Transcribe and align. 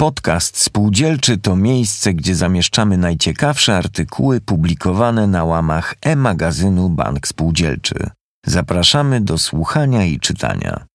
Podcast 0.00 0.56
Spółdzielczy 0.56 1.38
to 1.38 1.56
miejsce, 1.56 2.14
gdzie 2.14 2.34
zamieszczamy 2.34 2.96
najciekawsze 2.96 3.76
artykuły 3.76 4.40
publikowane 4.40 5.26
na 5.26 5.44
łamach 5.44 5.94
e-magazynu 6.02 6.88
Bank 6.88 7.28
Spółdzielczy. 7.28 8.10
Zapraszamy 8.46 9.20
do 9.20 9.38
słuchania 9.38 10.04
i 10.04 10.20
czytania. 10.20 10.86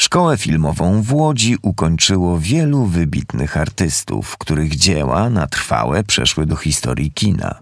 Szkołę 0.00 0.36
filmową 0.36 1.02
w 1.02 1.12
Łodzi 1.12 1.56
ukończyło 1.62 2.38
wielu 2.38 2.86
wybitnych 2.86 3.56
artystów, 3.56 4.38
których 4.38 4.76
dzieła 4.76 5.30
na 5.30 5.46
trwałe 5.46 6.04
przeszły 6.04 6.46
do 6.46 6.56
historii 6.56 7.12
kina. 7.12 7.60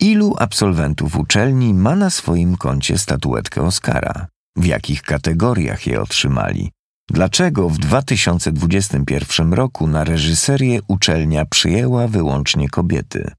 Ilu 0.00 0.34
absolwentów 0.38 1.16
uczelni 1.16 1.74
ma 1.74 1.96
na 1.96 2.10
swoim 2.10 2.56
koncie 2.56 2.98
statuetkę 2.98 3.62
Oscara? 3.62 4.26
W 4.56 4.64
jakich 4.64 5.02
kategoriach 5.02 5.86
je 5.86 6.00
otrzymali? 6.00 6.70
Dlaczego 7.10 7.68
w 7.68 7.78
2021 7.78 9.52
roku 9.52 9.86
na 9.86 10.04
reżyserię 10.04 10.80
uczelnia 10.88 11.44
przyjęła 11.44 12.08
wyłącznie 12.08 12.68
kobiety? 12.68 13.30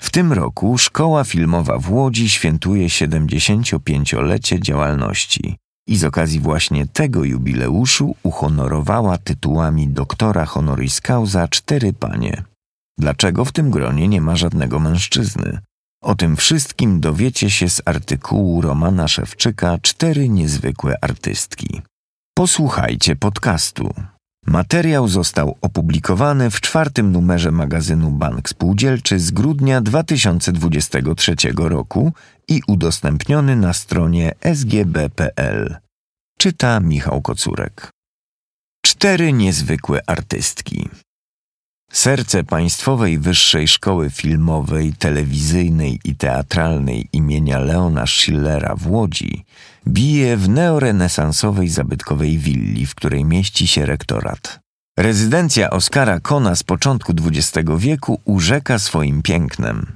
W 0.00 0.10
tym 0.10 0.32
roku 0.32 0.78
Szkoła 0.78 1.24
Filmowa 1.24 1.78
w 1.78 1.92
Łodzi 1.92 2.28
świętuje 2.28 2.88
75-lecie 2.88 4.60
działalności 4.60 5.56
i 5.88 5.96
z 5.96 6.04
okazji 6.04 6.40
właśnie 6.40 6.86
tego 6.86 7.24
jubileuszu 7.24 8.16
uhonorowała 8.22 9.18
tytułami 9.18 9.88
doktora 9.88 10.44
honoris 10.44 11.00
causa 11.00 11.48
cztery 11.48 11.92
panie. 11.92 12.42
Dlaczego 12.98 13.44
w 13.44 13.52
tym 13.52 13.70
gronie 13.70 14.08
nie 14.08 14.20
ma 14.20 14.36
żadnego 14.36 14.78
mężczyzny? 14.78 15.58
O 16.02 16.14
tym 16.14 16.36
wszystkim 16.36 17.00
dowiecie 17.00 17.50
się 17.50 17.68
z 17.68 17.82
artykułu 17.84 18.60
Romana 18.60 19.08
Szewczyka 19.08 19.78
Cztery 19.82 20.28
niezwykłe 20.28 20.94
artystki. 21.00 21.82
Posłuchajcie 22.38 23.16
podcastu. 23.16 23.94
Materiał 24.46 25.08
został 25.08 25.56
opublikowany 25.60 26.50
w 26.50 26.60
czwartym 26.60 27.12
numerze 27.12 27.50
magazynu 27.50 28.10
Bank 28.10 28.48
Spółdzielczy 28.48 29.18
z 29.18 29.30
grudnia 29.30 29.80
2023 29.80 31.34
roku 31.56 32.12
i 32.48 32.62
udostępniony 32.66 33.56
na 33.56 33.72
stronie 33.72 34.32
sgb.pl. 34.40 35.76
Czyta 36.38 36.80
Michał 36.80 37.22
Kocurek. 37.22 37.90
Cztery 38.86 39.32
niezwykłe 39.32 40.00
artystki. 40.06 40.88
Serce 41.92 42.44
Państwowej 42.44 43.18
Wyższej 43.18 43.68
Szkoły 43.68 44.10
Filmowej, 44.10 44.92
Telewizyjnej 44.92 46.00
i 46.04 46.16
Teatralnej 46.16 47.08
imienia 47.12 47.58
Leona 47.58 48.06
Schillera 48.06 48.74
w 48.76 48.90
Łodzi 48.90 49.44
bije 49.86 50.36
w 50.36 50.48
neorenesansowej 50.48 51.68
zabytkowej 51.68 52.38
willi, 52.38 52.86
w 52.86 52.94
której 52.94 53.24
mieści 53.24 53.66
się 53.66 53.86
rektorat. 53.86 54.60
Rezydencja 54.98 55.70
Oskara 55.70 56.20
Kona 56.20 56.54
z 56.56 56.62
początku 56.62 57.12
XX 57.12 57.68
wieku 57.78 58.20
urzeka 58.24 58.78
swoim 58.78 59.22
pięknem. 59.22 59.86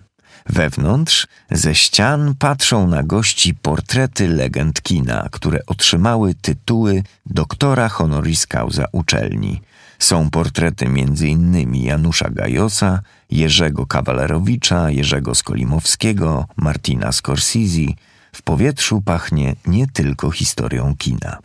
Wewnątrz, 0.47 1.27
ze 1.51 1.75
ścian 1.75 2.35
patrzą 2.39 2.87
na 2.87 3.03
gości 3.03 3.55
portrety 3.55 4.29
legend 4.29 4.83
kina, 4.83 5.29
które 5.31 5.59
otrzymały 5.67 6.35
tytuły 6.35 7.03
doktora 7.27 7.89
honoris 7.89 8.47
causa 8.47 8.85
uczelni– 8.93 9.61
są 10.05 10.31
portrety 10.31 10.87
m.in. 10.87 11.75
Janusza 11.75 12.31
Gajosa, 12.31 13.01
Jerzego 13.31 13.87
Kawalerowicza, 13.87 14.91
Jerzego 14.91 15.35
Skolimowskiego, 15.35 16.47
Martina 16.57 17.13
Scorsese. 17.13 17.87
W 18.33 18.43
powietrzu 18.43 19.01
pachnie 19.01 19.57
nie 19.67 19.87
tylko 19.87 20.31
historią 20.31 20.95
kina. 20.99 21.39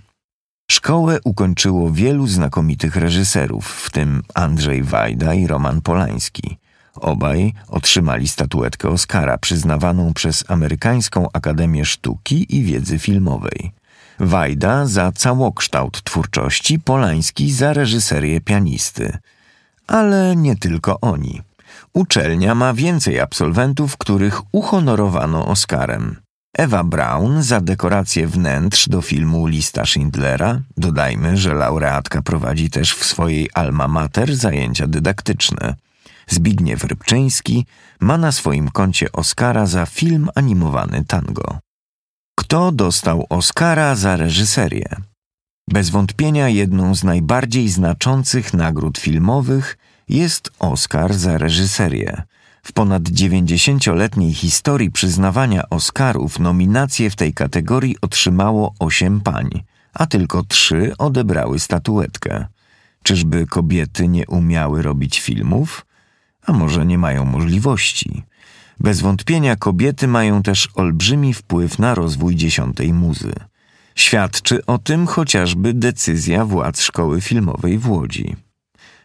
Szkołę 0.71 1.19
ukończyło 1.23 1.91
wielu 1.91 2.27
znakomitych 2.27 2.95
reżyserów, 2.95 3.67
w 3.67 3.89
tym 3.89 4.23
Andrzej 4.33 4.83
Wajda 4.83 5.33
i 5.33 5.47
Roman 5.47 5.81
Polański. 5.81 6.57
Obaj 6.95 7.53
otrzymali 7.67 8.27
statuetkę 8.27 8.89
Oscara 8.89 9.37
przyznawaną 9.37 10.13
przez 10.13 10.43
Amerykańską 10.47 11.27
Akademię 11.33 11.85
Sztuki 11.85 12.55
i 12.57 12.63
Wiedzy 12.63 12.99
Filmowej. 12.99 13.71
Wajda 14.19 14.85
za 14.85 15.11
całokształt 15.11 16.03
twórczości, 16.03 16.79
Polański 16.79 17.53
za 17.53 17.73
reżyserię 17.73 18.41
pianisty. 18.41 19.17
Ale 19.87 20.35
nie 20.35 20.55
tylko 20.55 20.99
oni. 20.99 21.41
Uczelnia 21.93 22.55
ma 22.55 22.73
więcej 22.73 23.19
absolwentów, 23.19 23.97
których 23.97 24.41
uhonorowano 24.51 25.47
Oscarem. 25.47 26.15
Ewa 26.57 26.83
Braun 26.83 27.43
za 27.43 27.61
dekorację 27.61 28.27
wnętrz 28.27 28.89
do 28.89 29.01
filmu 29.01 29.47
Lista 29.47 29.85
Schindlera. 29.85 30.61
Dodajmy, 30.77 31.37
że 31.37 31.53
laureatka 31.53 32.21
prowadzi 32.21 32.69
też 32.69 32.93
w 32.93 33.05
swojej 33.05 33.49
alma 33.53 33.87
mater 33.87 34.35
zajęcia 34.35 34.87
dydaktyczne. 34.87 35.75
Zbigniew 36.27 36.83
Rybczyński 36.83 37.65
ma 37.99 38.17
na 38.17 38.31
swoim 38.31 38.69
koncie 38.69 39.11
Oscara 39.11 39.65
za 39.65 39.85
film 39.85 40.29
animowany 40.35 41.05
Tango. 41.07 41.59
Kto 42.47 42.71
dostał 42.71 43.25
Oscara 43.29 43.95
za 43.95 44.15
reżyserię? 44.15 44.95
Bez 45.69 45.89
wątpienia 45.89 46.49
jedną 46.49 46.95
z 46.95 47.03
najbardziej 47.03 47.69
znaczących 47.69 48.53
nagród 48.53 48.97
filmowych 48.97 49.77
jest 50.09 50.51
Oscar 50.59 51.13
za 51.13 51.37
reżyserię. 51.37 52.23
W 52.63 52.73
ponad 52.73 53.03
90-letniej 53.03 54.33
historii 54.33 54.91
przyznawania 54.91 55.69
Oscarów 55.69 56.39
nominacje 56.39 57.09
w 57.09 57.15
tej 57.15 57.33
kategorii 57.33 57.95
otrzymało 58.01 58.73
osiem 58.79 59.21
pań, 59.21 59.49
a 59.93 60.05
tylko 60.05 60.43
trzy 60.43 60.93
odebrały 60.97 61.59
statuetkę. 61.59 62.45
Czyżby 63.03 63.47
kobiety 63.47 64.07
nie 64.07 64.27
umiały 64.27 64.81
robić 64.81 65.19
filmów? 65.19 65.85
A 66.45 66.53
może 66.53 66.85
nie 66.85 66.97
mają 66.97 67.25
możliwości? 67.25 68.23
Bez 68.79 69.01
wątpienia 69.01 69.55
kobiety 69.55 70.07
mają 70.07 70.43
też 70.43 70.69
olbrzymi 70.75 71.33
wpływ 71.33 71.79
na 71.79 71.95
rozwój 71.95 72.35
dziesiątej 72.35 72.93
muzy. 72.93 73.33
Świadczy 73.95 74.65
o 74.65 74.77
tym 74.77 75.07
chociażby 75.07 75.73
decyzja 75.73 76.45
władz 76.45 76.81
szkoły 76.81 77.21
filmowej 77.21 77.77
w 77.77 77.89
Łodzi. 77.89 78.35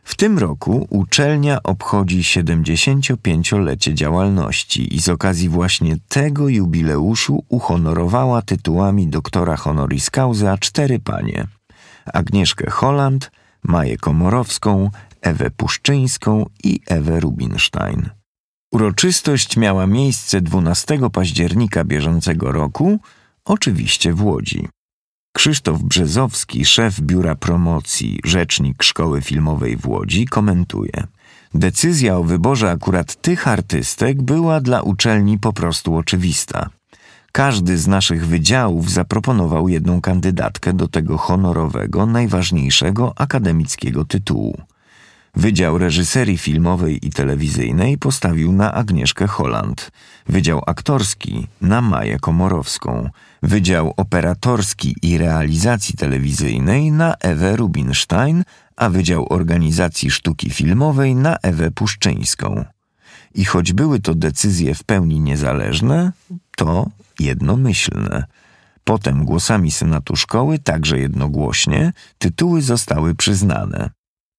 W 0.05 0.15
tym 0.15 0.39
roku 0.39 0.87
uczelnia 0.91 1.63
obchodzi 1.63 2.23
75-lecie 2.23 3.95
działalności 3.95 4.97
i 4.97 5.01
z 5.01 5.09
okazji 5.09 5.49
właśnie 5.49 5.97
tego 6.09 6.49
jubileuszu 6.49 7.45
uhonorowała 7.49 8.43
tytułami 8.43 9.09
doktora 9.09 9.57
honoris 9.57 10.11
causa 10.11 10.59
cztery 10.59 10.99
panie: 10.99 11.47
Agnieszkę 12.13 12.71
Holland, 12.71 13.31
Maję 13.63 13.97
Komorowską, 13.97 14.91
Ewę 15.21 15.51
Puszczyńską 15.51 16.47
i 16.65 16.81
Ewę 16.87 17.21
Rubinstein. 17.21 18.22
Uroczystość 18.73 19.57
miała 19.57 19.87
miejsce 19.87 20.41
12 20.41 20.99
października 21.13 21.85
bieżącego 21.85 22.53
roku, 22.53 22.99
oczywiście 23.45 24.13
w 24.13 24.23
Łodzi. 24.25 24.69
Krzysztof 25.37 25.83
Brzezowski, 25.83 26.65
szef 26.65 27.01
biura 27.01 27.35
promocji, 27.35 28.21
rzecznik 28.25 28.83
Szkoły 28.83 29.23
Filmowej 29.23 29.77
w 29.77 29.87
Łodzi, 29.87 30.27
komentuje: 30.27 31.07
Decyzja 31.55 32.17
o 32.17 32.25
wyborze 32.25 32.71
akurat 32.71 33.23
tych 33.23 33.49
artystek 33.49 34.23
była 34.23 34.61
dla 34.61 34.83
uczelni 34.83 35.39
po 35.39 35.53
prostu 35.53 35.97
oczywista. 35.97 36.69
Każdy 37.33 37.79
z 37.79 37.87
naszych 37.87 38.27
wydziałów 38.27 38.91
zaproponował 38.91 39.69
jedną 39.69 40.01
kandydatkę 40.01 40.73
do 40.73 40.89
tego 40.89 41.19
honorowego, 41.19 42.07
najważniejszego 42.07 43.13
akademickiego 43.17 44.05
tytułu. 44.05 44.61
Wydział 45.37 45.79
Reżyserii 45.79 46.39
Filmowej 46.39 47.07
i 47.07 47.11
Telewizyjnej 47.11 47.99
postawił 47.99 48.53
na 48.53 48.73
Agnieszkę 48.75 49.27
Holland, 49.27 49.91
Wydział 50.27 50.63
Aktorski 50.67 51.47
na 51.61 51.81
Maję 51.81 52.19
Komorowską, 52.19 53.11
Wydział 53.43 53.95
Operatorski 53.97 54.97
i 55.03 55.19
Realizacji 55.19 55.97
Telewizyjnej 55.97 56.91
na 56.93 57.15
Ewę 57.15 57.57
Rubinstein, 57.57 58.45
a 58.77 58.89
Wydział 58.89 59.27
Organizacji 59.33 60.11
Sztuki 60.11 60.51
Filmowej 60.51 61.15
na 61.15 61.37
Ewę 61.37 61.71
Puszczyńską. 61.71 62.65
I 63.35 63.45
choć 63.45 63.73
były 63.73 64.01
to 64.01 64.15
decyzje 64.15 64.75
w 64.75 64.85
pełni 64.85 65.21
niezależne, 65.21 66.13
to 66.57 66.87
jednomyślne. 67.21 68.25
Potem 68.85 69.25
głosami 69.25 69.71
Senatu 69.71 70.17
Szkoły, 70.17 70.59
także 70.59 70.99
jednogłośnie, 70.99 71.93
tytuły 72.19 72.63
zostały 72.63 73.15
przyznane. 73.15 73.91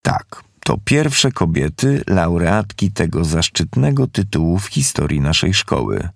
Tak, 0.02 0.42
to 0.64 0.78
pierwsze 0.84 1.32
kobiety 1.32 2.02
laureatki 2.06 2.92
tego 2.92 3.24
zaszczytnego 3.24 4.06
tytułu 4.06 4.58
w 4.58 4.66
historii 4.66 5.20
naszej 5.20 5.54
szkoły. 5.54 6.08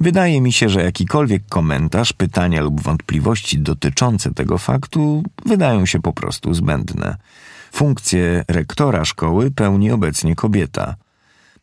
Wydaje 0.00 0.40
mi 0.40 0.52
się, 0.52 0.68
że 0.68 0.82
jakikolwiek 0.82 1.42
komentarz, 1.48 2.12
pytania 2.12 2.62
lub 2.62 2.80
wątpliwości 2.80 3.58
dotyczące 3.58 4.34
tego 4.34 4.58
faktu 4.58 5.22
wydają 5.46 5.86
się 5.86 6.00
po 6.00 6.12
prostu 6.12 6.54
zbędne. 6.54 7.16
Funkcję 7.72 8.44
rektora 8.48 9.04
szkoły 9.04 9.50
pełni 9.50 9.90
obecnie 9.90 10.34
kobieta. 10.34 10.94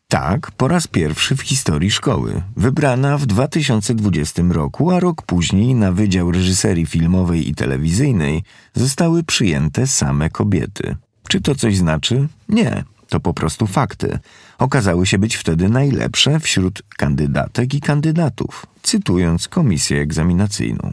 Tak, 0.08 0.50
po 0.50 0.68
raz 0.68 0.86
pierwszy 0.86 1.36
w 1.36 1.42
historii 1.42 1.90
szkoły, 1.90 2.42
wybrana 2.56 3.18
w 3.18 3.26
2020 3.26 4.42
roku, 4.50 4.90
a 4.90 5.00
rok 5.00 5.22
później 5.22 5.74
na 5.74 5.92
Wydział 5.92 6.30
Reżyserii 6.30 6.86
Filmowej 6.86 7.48
i 7.48 7.54
Telewizyjnej 7.54 8.42
zostały 8.74 9.24
przyjęte 9.24 9.86
same 9.86 10.30
kobiety. 10.30 10.96
Czy 11.28 11.40
to 11.40 11.54
coś 11.54 11.76
znaczy? 11.76 12.28
Nie, 12.48 12.84
to 13.08 13.20
po 13.20 13.34
prostu 13.34 13.66
fakty, 13.66 14.18
okazały 14.58 15.06
się 15.06 15.18
być 15.18 15.36
wtedy 15.36 15.68
najlepsze 15.68 16.40
wśród 16.40 16.82
kandydatek 16.96 17.74
i 17.74 17.80
kandydatów, 17.80 18.66
cytując 18.82 19.48
komisję 19.48 20.00
egzaminacyjną. 20.00 20.92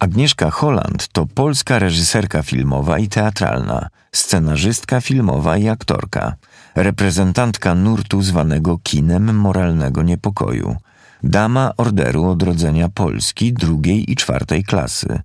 Agnieszka 0.00 0.50
Holland 0.50 1.08
to 1.08 1.26
polska 1.26 1.78
reżyserka 1.78 2.42
filmowa 2.42 2.98
i 2.98 3.08
teatralna, 3.08 3.88
scenarzystka 4.12 5.00
filmowa 5.00 5.56
i 5.56 5.68
aktorka, 5.68 6.36
reprezentantka 6.74 7.74
nurtu 7.74 8.22
zwanego 8.22 8.78
kinem 8.82 9.36
moralnego 9.36 10.02
niepokoju, 10.02 10.76
dama 11.22 11.72
Orderu 11.76 12.24
Odrodzenia 12.24 12.88
Polski 12.88 13.52
drugiej 13.52 14.12
i 14.12 14.16
czwartej 14.16 14.64
klasy. 14.64 15.20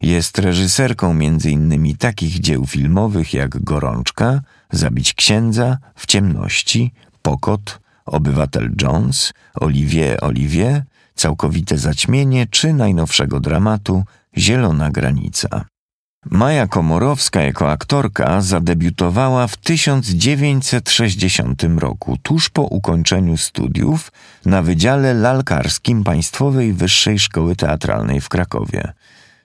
Jest 0.00 0.38
reżyserką 0.38 1.10
m.in. 1.10 1.96
takich 1.96 2.40
dzieł 2.40 2.66
filmowych 2.66 3.34
jak 3.34 3.64
Gorączka, 3.64 4.40
Zabić 4.70 5.14
księdza, 5.14 5.78
W 5.94 6.06
ciemności, 6.06 6.92
Pokot, 7.22 7.80
Obywatel 8.06 8.72
Jones, 8.82 9.32
Olivier 9.54 10.24
Olivier, 10.24 10.82
Całkowite 11.14 11.78
zaćmienie 11.78 12.46
czy 12.46 12.72
najnowszego 12.72 13.40
dramatu 13.40 14.04
Zielona 14.36 14.90
granica. 14.90 15.64
Maja 16.30 16.66
Komorowska 16.66 17.42
jako 17.42 17.70
aktorka 17.70 18.40
zadebiutowała 18.40 19.46
w 19.46 19.56
1960 19.56 21.62
roku, 21.78 22.16
tuż 22.22 22.48
po 22.48 22.62
ukończeniu 22.62 23.36
studiów 23.36 24.12
na 24.46 24.62
Wydziale 24.62 25.14
Lalkarskim 25.14 26.04
Państwowej 26.04 26.72
Wyższej 26.72 27.18
Szkoły 27.18 27.56
Teatralnej 27.56 28.20
w 28.20 28.28
Krakowie. 28.28 28.92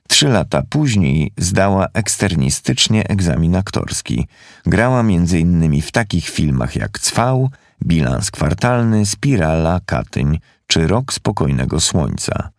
Trzy 0.09 0.27
lata 0.27 0.63
później 0.69 1.31
zdała 1.38 1.88
eksternistycznie 1.94 3.09
egzamin 3.09 3.56
aktorski. 3.56 4.27
Grała 4.65 5.00
m.in. 5.00 5.81
w 5.81 5.91
takich 5.91 6.29
filmach 6.29 6.75
jak 6.75 7.00
Cwał, 7.00 7.50
Bilans 7.85 8.31
Kwartalny, 8.31 9.06
Spirala, 9.06 9.79
Katyń 9.85 10.39
czy 10.67 10.88
Rok 10.88 11.13
Spokojnego 11.13 11.79
Słońca. 11.79 12.50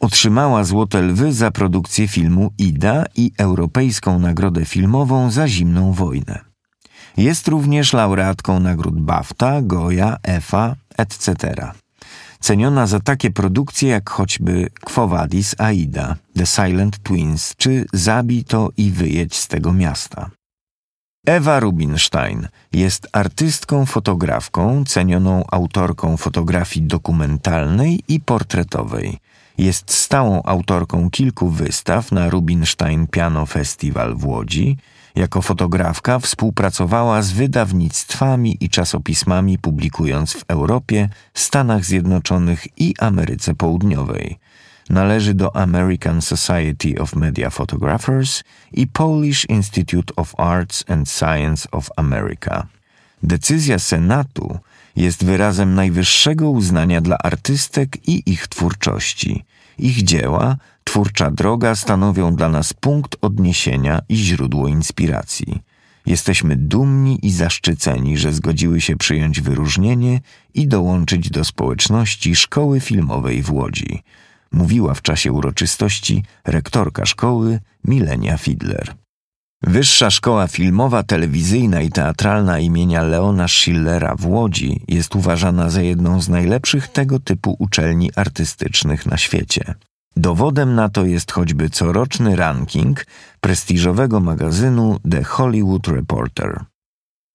Otrzymała 0.00 0.64
Złote 0.64 1.02
Lwy 1.02 1.32
za 1.32 1.50
produkcję 1.50 2.08
filmu 2.08 2.50
Ida 2.58 3.04
i 3.16 3.32
Europejską 3.38 4.18
Nagrodę 4.18 4.64
Filmową 4.64 5.30
za 5.30 5.48
Zimną 5.48 5.92
Wojnę. 5.92 6.40
Jest 7.16 7.48
również 7.48 7.92
laureatką 7.92 8.60
nagród 8.60 9.00
BAFTA, 9.00 9.62
Goya, 9.62 10.16
EFA, 10.22 10.76
etc. 10.96 11.54
Ceniona 12.44 12.86
za 12.86 13.00
takie 13.00 13.30
produkcje 13.30 13.88
jak 13.88 14.10
choćby 14.10 14.70
Quo 14.84 15.08
Vadis 15.08 15.54
Aida, 15.58 16.16
The 16.36 16.46
Silent 16.46 16.98
Twins 16.98 17.54
czy 17.56 17.84
Zabij 17.92 18.44
to 18.44 18.70
i 18.76 18.90
wyjedź 18.90 19.36
z 19.36 19.48
tego 19.48 19.72
miasta. 19.72 20.30
Ewa 21.26 21.60
Rubinstein 21.60 22.48
jest 22.72 23.08
artystką 23.12 23.86
fotografką, 23.86 24.84
cenioną 24.84 25.44
autorką 25.50 26.16
fotografii 26.16 26.86
dokumentalnej 26.86 28.00
i 28.08 28.20
portretowej– 28.20 29.18
jest 29.58 29.92
stałą 29.92 30.42
autorką 30.42 31.10
kilku 31.10 31.48
wystaw 31.48 32.12
na 32.12 32.30
Rubinstein 32.30 33.06
Piano 33.06 33.46
Festival 33.46 34.16
w 34.16 34.26
Łodzi. 34.26 34.76
Jako 35.14 35.42
fotografka 35.42 36.18
współpracowała 36.18 37.22
z 37.22 37.32
wydawnictwami 37.32 38.56
i 38.60 38.68
czasopismami, 38.68 39.58
publikując 39.58 40.32
w 40.32 40.44
Europie, 40.48 41.08
Stanach 41.34 41.84
Zjednoczonych 41.84 42.66
i 42.76 42.94
Ameryce 42.98 43.54
Południowej. 43.54 44.38
Należy 44.90 45.34
do 45.34 45.56
American 45.56 46.22
Society 46.22 46.94
of 47.00 47.16
Media 47.16 47.50
Photographers 47.50 48.44
i 48.72 48.86
Polish 48.86 49.44
Institute 49.44 50.14
of 50.16 50.34
Arts 50.40 50.84
and 50.88 51.10
Science 51.10 51.70
of 51.70 51.90
America. 51.96 52.66
Decyzja 53.22 53.78
Senatu 53.78 54.58
jest 54.96 55.24
wyrazem 55.24 55.74
najwyższego 55.74 56.50
uznania 56.50 57.00
dla 57.00 57.18
artystek 57.18 58.08
i 58.08 58.22
ich 58.26 58.48
twórczości. 58.48 59.44
Ich 59.78 60.02
dzieła, 60.02 60.56
twórcza 60.84 61.30
droga 61.30 61.74
stanowią 61.74 62.36
dla 62.36 62.48
nas 62.48 62.72
punkt 62.72 63.16
odniesienia 63.20 64.00
i 64.08 64.16
źródło 64.16 64.68
inspiracji. 64.68 65.62
Jesteśmy 66.06 66.56
dumni 66.56 67.18
i 67.26 67.32
zaszczyceni, 67.32 68.18
że 68.18 68.32
zgodziły 68.32 68.80
się 68.80 68.96
przyjąć 68.96 69.40
wyróżnienie 69.40 70.20
i 70.54 70.68
dołączyć 70.68 71.30
do 71.30 71.44
społeczności 71.44 72.36
Szkoły 72.36 72.80
Filmowej 72.80 73.42
w 73.42 73.52
Łodzi. 73.52 74.02
Mówiła 74.52 74.94
w 74.94 75.02
czasie 75.02 75.32
uroczystości 75.32 76.24
rektorka 76.44 77.06
szkoły 77.06 77.60
Milenia 77.84 78.38
Fidler. 78.38 79.03
Wyższa 79.66 80.10
Szkoła 80.10 80.46
Filmowa, 80.46 81.02
Telewizyjna 81.02 81.80
i 81.80 81.90
Teatralna 81.90 82.58
imienia 82.58 83.02
Leona 83.02 83.48
Schillera 83.48 84.14
w 84.18 84.26
Łodzi 84.26 84.80
jest 84.88 85.16
uważana 85.16 85.70
za 85.70 85.82
jedną 85.82 86.20
z 86.20 86.28
najlepszych 86.28 86.88
tego 86.88 87.18
typu 87.18 87.56
uczelni 87.58 88.10
artystycznych 88.16 89.06
na 89.06 89.16
świecie. 89.16 89.74
Dowodem 90.16 90.74
na 90.74 90.88
to 90.88 91.04
jest 91.04 91.32
choćby 91.32 91.70
coroczny 91.70 92.36
ranking 92.36 93.06
prestiżowego 93.40 94.20
magazynu 94.20 94.98
The 95.10 95.24
Hollywood 95.24 95.88
Reporter. 95.88 96.64